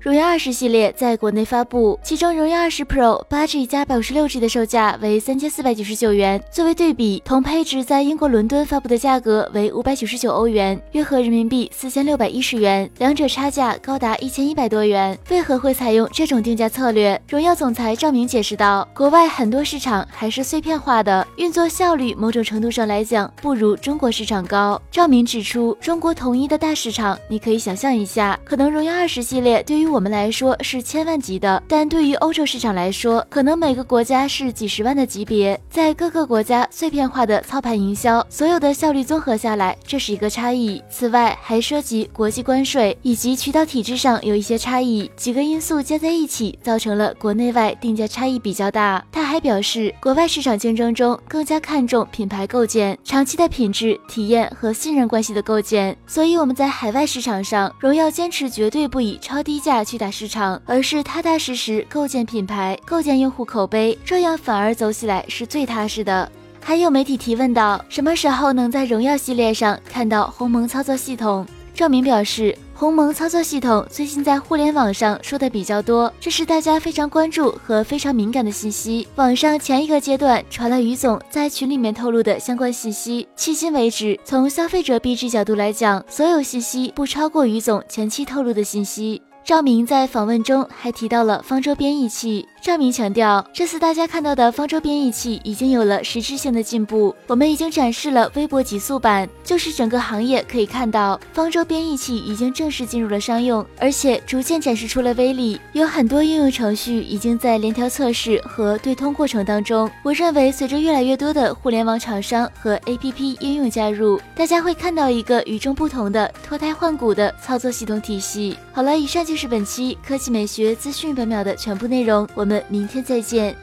[0.00, 6.40] 荣耀二十系列在国内发布，其中荣耀二十 Pro 八 G 加百五十六 G 的售价为三千四百九十九元。
[6.52, 15.18] 作为对比，同配置在英国伦敦发布的价格为五百九十九欧元，约合人民币四千六百一十元，两者差价高达一千一百多元。
[15.30, 17.20] 为何会采用这种定价策略？
[17.28, 35.60] 荣耀总裁赵明解释道：“国外很多市场还是碎片化的，运作效率某种程度上来讲不如中国市场高。”赵明指出，中国统一的大市场，你可以想象一下，可能荣耀二十系列对于我我们来说是千万级的，但对于欧洲市场来说，可能每个国家是几十万的级别。
[35.68, 40.80] 在各个国家碎片化的操盘营销，所有的效率综合下来，这是一个差异。
[40.88, 49.04] 此外，还涉及国际关税以及渠道体制上有一些差异，几个因素加在一起，造成了国内外定价差异比较大。
[49.10, 60.08] 他还表示，国外市场竞争中更加看重品牌构建、长期的品质体验和信任关系的构建，所以我们在海外市场上，荣耀坚持绝对不以超低价去打。
[60.10, 66.28] 市场，而是踏踏实实构建品牌、构建用户口碑，这样反而走起来是最踏实的。
[66.60, 71.46] 还有媒体提问到，什么时候能在荣耀系列上看到鸿蒙操作系统？
[71.72, 79.06] 赵明表示，鸿蒙操作系统最近在互联网上说的比较多，这是大家非常关注和非常敏感的信息。
[79.14, 89.22] 网上前一个阶段传了于总在群里面透露的相关信息，迄今为止，从消费者币值角度来讲，所有信息不超过于总前期透露的信息。
[89.48, 92.46] 赵明在访问中还提到了方舟编译器。
[92.60, 97.16] 赵明强调，这次大家看到的方舟编译器已经有了实质性的进步。
[97.26, 105.58] 我们已经展示了微博极速版，就是整个行业可以看到，方舟编译器已经正式进入了商用，而且逐渐展示出了威力。
[105.72, 109.90] 有很多应用程序已经在联调测试和对通过程当中。
[110.02, 118.58] 我认为，随着越来越多的互联网厂商和 APP 应用加入，大家会看到一个与众不同的脱胎换骨的操作系统体系。
[118.74, 123.54] 好了，以上就是是本期科技美学资讯本秒的全部内容，我们明天再见。